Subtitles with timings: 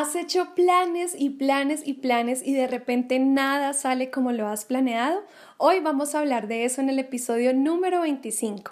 [0.00, 4.64] Has hecho planes y planes y planes y de repente nada sale como lo has
[4.64, 5.24] planeado.
[5.56, 8.70] Hoy vamos a hablar de eso en el episodio número 25.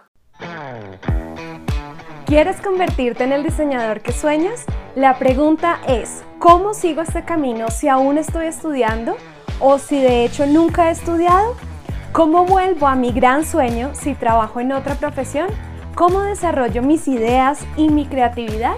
[2.26, 4.66] ¿Quieres convertirte en el diseñador que sueñas?
[4.94, 9.16] La pregunta es, ¿cómo sigo este camino si aún estoy estudiando
[9.58, 11.56] o si de hecho nunca he estudiado?
[12.12, 15.48] ¿Cómo vuelvo a mi gran sueño si trabajo en otra profesión?
[15.96, 18.76] ¿Cómo desarrollo mis ideas y mi creatividad?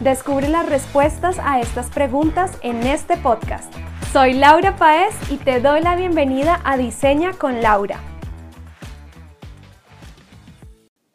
[0.00, 3.70] Descubre las respuestas a estas preguntas en este podcast.
[4.14, 8.09] Soy Laura Paez y te doy la bienvenida a Diseña con Laura.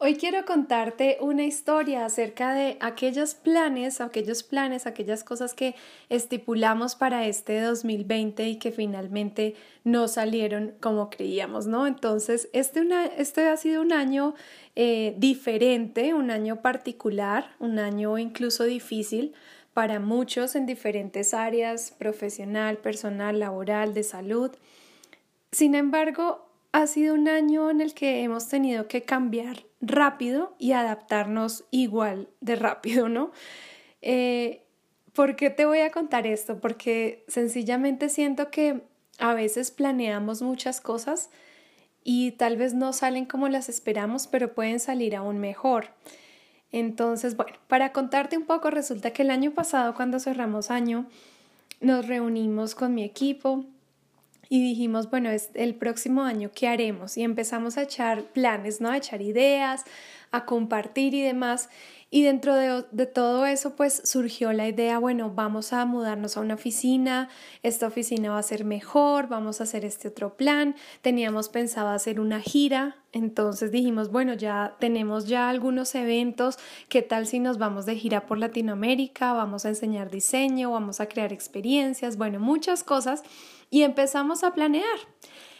[0.06, 5.74] Hoy quiero contarte una historia acerca de aquellos planes, aquellos planes, aquellas cosas que
[6.08, 11.88] estipulamos para este 2020 y que finalmente no salieron como creíamos, ¿no?
[11.88, 14.36] Entonces, este, una, este ha sido un año
[14.76, 19.34] eh, diferente, un año particular, un año incluso difícil
[19.74, 24.52] para muchos en diferentes áreas, profesional, personal, laboral, de salud.
[25.50, 30.72] Sin embargo, ha sido un año en el que hemos tenido que cambiar rápido y
[30.72, 33.30] adaptarnos igual de rápido, ¿no?
[34.02, 34.62] Eh,
[35.12, 36.60] ¿Por qué te voy a contar esto?
[36.60, 38.82] Porque sencillamente siento que
[39.18, 41.30] a veces planeamos muchas cosas
[42.04, 45.88] y tal vez no salen como las esperamos, pero pueden salir aún mejor.
[46.70, 51.06] Entonces, bueno, para contarte un poco, resulta que el año pasado, cuando cerramos año,
[51.80, 53.64] nos reunimos con mi equipo,
[54.48, 57.16] y dijimos, bueno, es el próximo año, ¿qué haremos?
[57.16, 58.90] Y empezamos a echar planes, ¿no?
[58.90, 59.84] A echar ideas,
[60.30, 61.68] a compartir y demás.
[62.08, 66.54] Y dentro de, todo eso, pues surgió la idea, bueno, vamos a mudarnos a una
[66.54, 67.28] oficina,
[67.64, 70.76] esta oficina va a ser mejor, vamos a hacer este otro plan.
[71.02, 76.58] Teníamos pensado hacer una gira, entonces dijimos, bueno, ya tenemos ya algunos eventos,
[76.88, 79.32] ¿qué tal si nos vamos de gira por Latinoamérica?
[79.32, 83.24] Vamos a enseñar diseño, vamos a crear experiencias, bueno, muchas cosas
[83.70, 84.98] y empezamos a planear.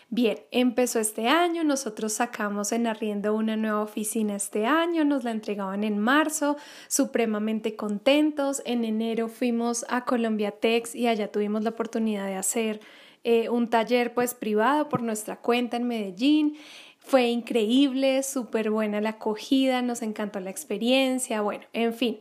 [0.08, 5.32] Bien, empezó este año, nosotros sacamos en arriendo una nueva oficina este año, nos la
[5.32, 6.56] entregaban en marzo,
[6.86, 8.62] supremamente contentos.
[8.64, 12.80] En enero fuimos a Colombia Tex y allá tuvimos la oportunidad de hacer
[13.24, 16.56] eh, un taller pues privado por nuestra cuenta en Medellín.
[17.00, 22.20] Fue increíble, súper buena la acogida, nos encantó la experiencia, bueno, en fin.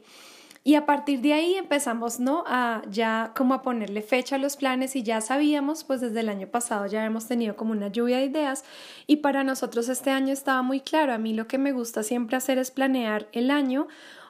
[0.68, 2.44] Y a partir de ahí empezamos, ¿no?
[2.48, 6.28] A ya como a ponerle fecha a los planes y ya sabíamos, pues desde el
[6.28, 8.66] año pasado ya hemos tenido como una lluvia de ideas
[9.06, 11.14] y para nosotros este año estaba muy claro.
[11.14, 13.88] A mí lo que me gusta siempre hacer es planear el año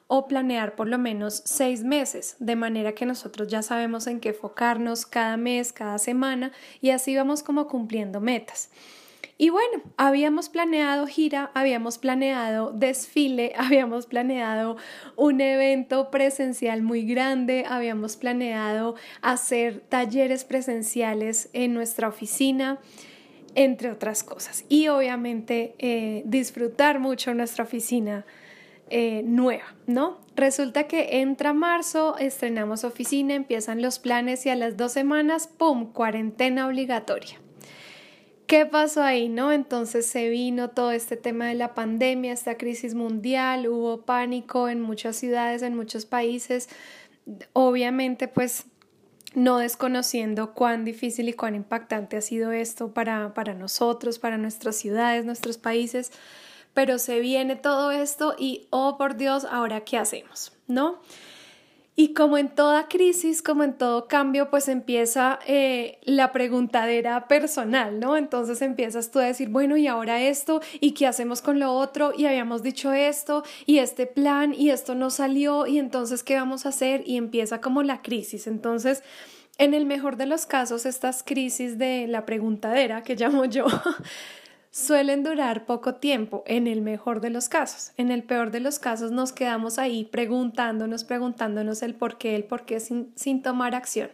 [0.07, 4.29] o planear por lo menos seis meses, de manera que nosotros ya sabemos en qué
[4.29, 8.72] enfocarnos cada mes, cada semana y así vamos como cumpliendo metas.
[9.38, 14.78] Y bueno, habíamos planeado gira, habíamos planeado desfile, habíamos planeado
[15.18, 22.79] un evento presencial muy grande, habíamos planeado hacer talleres presenciales en nuestra oficina,
[23.56, 24.63] entre otras cosas.
[24.69, 28.25] Y obviamente eh, disfrutar mucho nuestra oficina
[28.90, 30.19] eh, nueva, ¿no?
[30.35, 35.91] Resulta que entra marzo, estrenamos oficina, empiezan los planes y a las dos semanas, ¡pum!,
[35.91, 37.40] cuarentena obligatoria.
[38.47, 39.51] ¿Qué pasó ahí, no?
[39.51, 44.81] Entonces se vino todo este tema de la pandemia, esta crisis mundial, hubo pánico en
[44.81, 46.69] muchas ciudades, en muchos países.
[47.53, 48.66] Obviamente, pues
[49.34, 54.75] no desconociendo cuán difícil y cuán impactante ha sido esto para, para nosotros, para nuestras
[54.75, 56.11] ciudades, nuestros países,
[56.73, 61.00] pero se viene todo esto y, oh por Dios, ahora qué hacemos, ¿no?
[61.97, 68.01] Y como en toda crisis, como en todo cambio, pues empieza eh, la preguntadera personal,
[68.01, 68.17] ¿no?
[68.17, 70.61] Entonces empiezas tú a decir, bueno, ¿y ahora esto?
[70.81, 72.11] ¿Y qué hacemos con lo otro?
[72.17, 76.66] Y habíamos dicho esto, y este plan, y esto no salió, y entonces, ¿qué vamos
[76.66, 77.01] a hacer?
[77.05, 78.45] Y empieza como la crisis.
[78.47, 79.01] Entonces,
[79.57, 83.67] en el mejor de los casos, estas crisis de la preguntadera, que llamo yo,
[84.75, 87.93] suelen durar poco tiempo, en el mejor de los casos.
[87.95, 92.43] En el peor de los casos nos quedamos ahí preguntándonos, preguntándonos el por qué, el
[92.43, 94.09] por qué sin, tomar acción.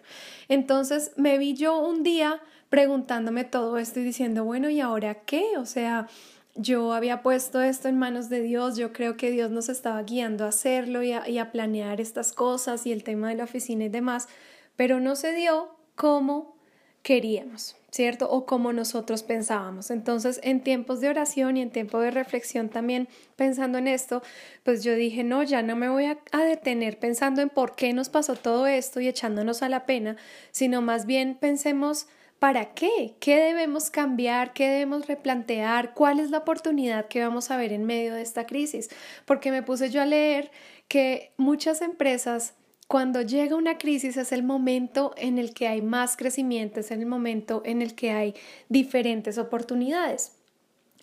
[0.50, 5.58] Entonces me vi yo un día preguntándome todo esto y diciendo, bueno, ¿y ahora qué?
[5.58, 6.08] O sea,
[6.54, 10.46] yo había puesto esto en manos de Dios, yo creo que Dios nos estaba guiando
[10.46, 14.28] a hacerlo y a planear estas cosas y el tema de la oficina y demás,
[14.76, 16.56] pero no se dio como
[17.02, 17.81] queríamos.
[17.92, 18.30] ¿Cierto?
[18.32, 19.92] O como nosotros pensábamos.
[19.92, 24.24] Entonces, en tiempos de oración y en tiempo de reflexión también pensando en esto,
[24.64, 28.10] pues yo dije, no, ya no me voy a, detener pensando en por qué nos
[28.10, 30.16] pasó todo esto y echándonos a la pena,
[30.52, 32.08] sino más bien pensemos,
[32.40, 33.16] ¿para qué?
[33.20, 34.54] ¿Qué debemos cambiar?
[34.54, 35.94] ¿Qué debemos replantear?
[35.94, 38.90] ¿Cuál es la oportunidad que vamos a ver en medio de esta crisis?
[39.26, 40.50] Porque me puse yo a leer
[40.88, 42.54] que muchas empresas
[42.92, 47.06] cuando llega una crisis es el momento en el que hay más crecimiento, es el
[47.06, 48.36] momento en el que hay
[48.68, 50.34] diferentes oportunidades.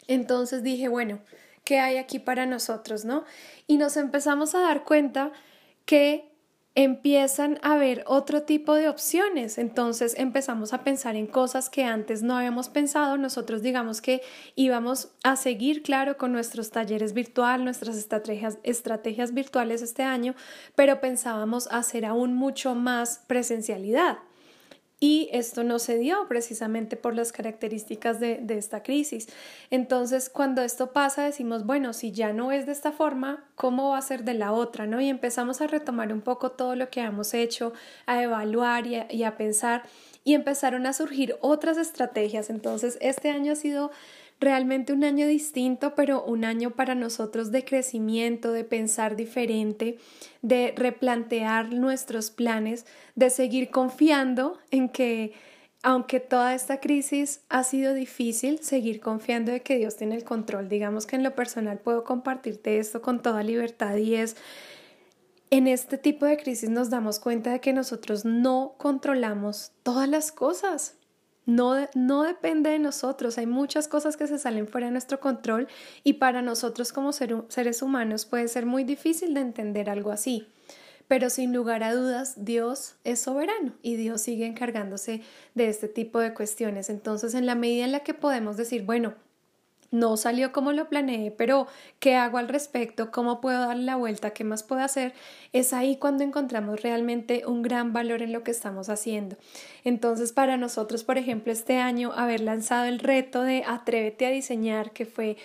[0.06, 1.20] Entonces dije, bueno,
[1.64, 3.24] ¿qué hay aquí para nosotros, no?
[3.66, 5.32] Y nos empezamos a dar cuenta
[5.86, 6.30] que
[6.74, 9.58] empiezan a ver otro tipo de opciones.
[9.58, 13.16] Entonces empezamos a pensar en cosas que antes no habíamos pensado.
[13.16, 14.22] Nosotros digamos que
[14.54, 20.34] íbamos a seguir, claro, con nuestros talleres virtual, nuestras estrategias, estrategias virtuales este año,
[20.74, 24.18] pero pensábamos hacer aún mucho más presencialidad.
[25.00, 29.28] Y esto no se dio precisamente por las características de, de, esta crisis.
[29.70, 33.98] Entonces, cuando esto pasa, decimos, bueno, si ya no es de esta forma, ¿cómo va
[33.98, 34.86] a ser de la otra?
[34.86, 35.00] ¿no?
[35.00, 37.72] Y empezamos a retomar un poco todo lo que hemos hecho,
[38.06, 39.84] a evaluar y a, y a pensar,
[40.24, 42.50] y empezaron a surgir otras estrategias.
[42.50, 43.92] Entonces, este año ha sido
[44.40, 49.98] realmente un año distinto, pero un año para nosotros de crecimiento, de pensar diferente,
[50.42, 55.32] de replantear nuestros planes, de seguir confiando en que
[55.82, 60.68] aunque toda esta crisis ha sido difícil, seguir confiando de que Dios tiene el control.
[60.68, 64.36] Digamos que en lo personal puedo compartirte esto con toda libertad y es
[65.50, 70.30] en este tipo de crisis nos damos cuenta de que nosotros no controlamos todas las
[70.30, 70.97] cosas.
[71.48, 75.66] No, no, depende de nosotros, hay muchas cosas que se salen fuera de nuestro control
[76.04, 80.46] y para nosotros como seres humanos puede ser muy difícil de entender algo así.
[81.08, 85.22] Pero sin lugar a dudas, Dios es soberano y Dios sigue encargándose
[85.54, 86.90] de este tipo de cuestiones.
[86.90, 89.14] Entonces, en la medida en la que podemos decir, bueno,
[89.90, 91.66] no salió como lo planeé, pero
[91.98, 93.10] ¿qué hago al respecto?
[93.10, 94.30] ¿Cómo puedo darle la vuelta?
[94.30, 95.14] ¿Qué más puedo hacer?
[95.52, 99.36] Es ahí cuando encontramos realmente un gran valor en lo que estamos haciendo.
[99.84, 104.92] Entonces, para nosotros, por ejemplo, este año, haber lanzado el reto de Atrévete a diseñar,
[104.92, 105.36] que fue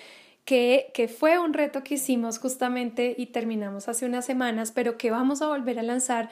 [0.44, 5.10] que, que, fue un reto que hicimos justamente y terminamos hace unas semanas, pero que
[5.10, 6.30] vamos a volver a lanzar,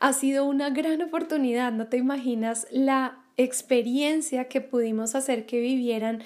[0.00, 1.72] ha sido una gran oportunidad.
[1.72, 6.22] No te imaginas la experiencia que pudimos hacer que vivieran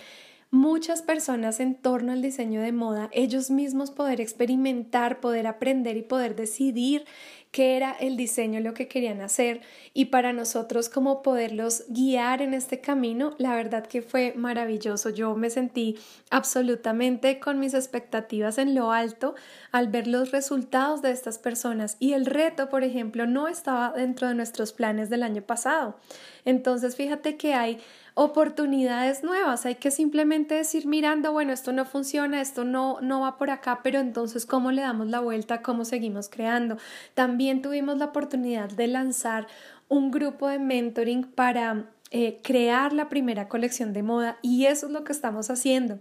[0.50, 6.02] muchas personas en torno al diseño de moda, ellos mismos poder experimentar, poder aprender y
[6.02, 7.04] poder decidir
[7.50, 9.62] qué era el diseño, lo que querían hacer
[9.94, 15.10] y para nosotros como poderlos guiar en este camino, la verdad que fue maravilloso.
[15.10, 15.98] Yo me sentí
[16.30, 19.34] absolutamente con mis expectativas en lo alto
[19.72, 24.28] al ver los resultados de estas personas y el reto, por ejemplo, no estaba dentro
[24.28, 25.98] de nuestros planes del año pasado.
[26.44, 27.78] Entonces, fíjate que hay
[28.18, 29.64] oportunidades nuevas.
[29.64, 33.78] Hay que simplemente decir mirando, bueno, esto no funciona, esto no, no va por acá,
[33.84, 35.62] pero entonces, ¿cómo le damos la vuelta?
[35.62, 36.78] ¿Cómo seguimos creando?
[37.14, 39.46] También tuvimos la oportunidad de lanzar
[39.86, 44.92] un grupo de mentoring para eh, crear la primera colección de moda y eso es
[44.92, 46.00] lo que estamos haciendo.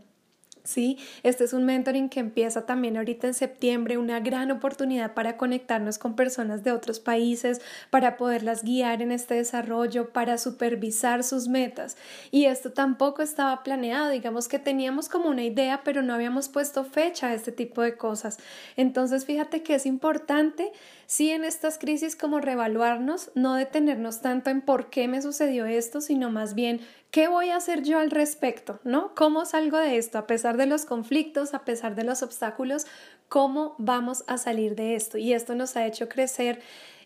[0.67, 0.97] ¿Sí?
[1.23, 5.97] Este es un mentoring que empieza también ahorita en septiembre, una gran oportunidad para conectarnos
[5.97, 11.97] con personas de otros países, para poderlas guiar en este desarrollo, para supervisar sus metas.
[12.31, 16.83] Y esto tampoco estaba planeado, digamos que teníamos como una idea, pero no habíamos puesto
[16.83, 18.37] fecha a este tipo de cosas.
[18.75, 20.71] Entonces, fíjate que es importante,
[21.05, 26.01] sí, en estas crisis como reevaluarnos, no detenernos tanto en por qué me sucedió esto,
[26.01, 26.81] sino más bien
[27.11, 28.79] ¿Qué voy a hacer yo al respecto?
[28.83, 29.15] ¿No?
[29.15, 30.17] ¿Cómo salgo de esto?
[30.17, 32.85] A pesar de los conflictos, a pesar de los obstáculos,
[33.29, 35.17] ¿cómo vamos a salir de esto?
[35.17, 36.61] Y esto nos ha hecho crecer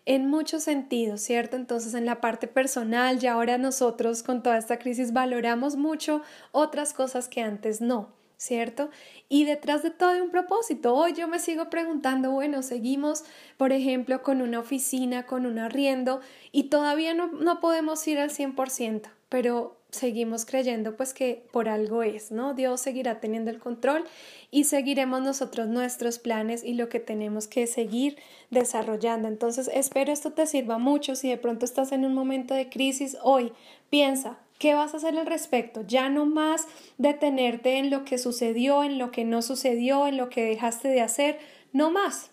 [0.06, 1.56] en muchos sentidos, ¿cierto?
[1.56, 6.94] Entonces en la parte personal, ya ahora nosotros con toda esta crisis valoramos mucho otras
[6.94, 8.09] cosas que antes no.
[8.42, 8.90] ¿cierto?
[9.30, 10.95] Y detrás de todo hay un propósito.
[10.95, 13.23] Hoy yo me sigo preguntando, bueno, seguimos,
[13.56, 16.21] por ejemplo, con una oficina, con un arriendo
[16.52, 22.02] y todavía no, no podemos ir al 100%, pero seguimos creyendo pues que por algo
[22.02, 22.54] es, ¿no?
[22.54, 24.06] Dios seguirá teniendo el control
[24.50, 28.18] y seguiremos nosotros nuestros planes y lo que tenemos que seguir
[28.50, 29.28] desarrollando.
[29.28, 31.16] Entonces, espero esto te sirva mucho.
[31.16, 33.52] Si de pronto estás en un momento de crisis hoy,
[33.90, 35.81] piensa, ¿Qué vas a hacer al respecto?
[35.88, 36.68] Ya no más
[37.00, 41.02] detenerte en lo que sucedió, en lo que no sucedió, en lo que dejaste de
[41.02, 41.40] hacer,
[41.74, 42.30] no más.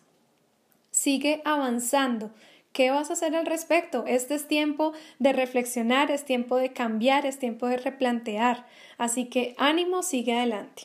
[0.91, 2.31] Sigue avanzando.
[2.73, 4.05] ¿Qué vas a hacer al respecto?
[4.07, 8.67] Este es tiempo de reflexionar, es tiempo de cambiar, es tiempo de replantear.
[8.99, 10.85] Así que ánimo, sigue adelante.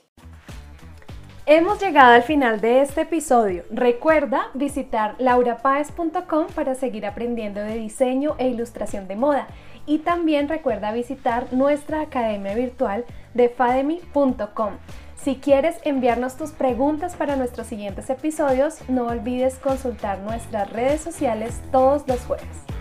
[1.46, 3.66] Hemos llegado al final de este episodio.
[3.70, 9.48] Recuerda visitar laurapaez.com para seguir aprendiendo de diseño e ilustración de moda.
[9.86, 14.78] Y también recuerda visitar nuestra academia virtual de fademi.com.
[15.24, 21.62] Si quieres enviarnos tus preguntas para nuestros siguientes episodios, no olvides consultar nuestras redes sociales
[21.72, 22.73] todos los jueves.